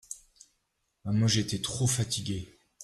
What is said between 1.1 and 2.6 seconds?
j'étais trop fatiguée.